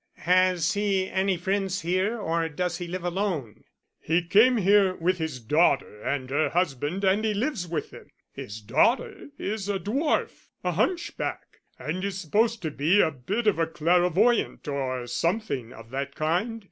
"Has 0.23 0.73
he 0.73 1.07
any 1.07 1.37
friends 1.37 1.81
here, 1.81 2.17
or 2.19 2.49
does 2.49 2.79
he 2.79 2.87
live 2.87 3.03
alone?" 3.03 3.63
"He 3.99 4.23
came 4.23 4.57
here 4.57 4.95
with 4.95 5.19
his 5.19 5.39
daughter 5.39 6.01
and 6.01 6.27
her 6.31 6.49
husband 6.49 7.03
and 7.03 7.23
he 7.23 7.35
lives 7.35 7.67
with 7.67 7.91
them. 7.91 8.07
His 8.33 8.61
daughter 8.61 9.27
is 9.37 9.69
a 9.69 9.77
dwarf 9.77 10.47
a 10.63 10.71
hunchback 10.71 11.59
and 11.77 12.03
is 12.03 12.17
supposed 12.17 12.63
to 12.63 12.71
be 12.71 12.99
a 12.99 13.11
bit 13.11 13.45
of 13.45 13.59
a 13.59 13.67
clairvoyant 13.67 14.67
or 14.67 15.05
something 15.05 15.71
of 15.71 15.91
that 15.91 16.15
kind. 16.15 16.59